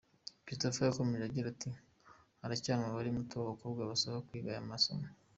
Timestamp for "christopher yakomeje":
0.45-1.23